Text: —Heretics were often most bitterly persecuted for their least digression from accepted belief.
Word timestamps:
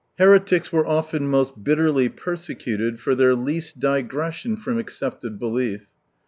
—Heretics 0.17 0.71
were 0.71 0.83
often 0.83 1.27
most 1.27 1.63
bitterly 1.63 2.09
persecuted 2.09 2.99
for 2.99 3.13
their 3.13 3.35
least 3.35 3.79
digression 3.79 4.57
from 4.57 4.79
accepted 4.79 5.37
belief. 5.37 5.89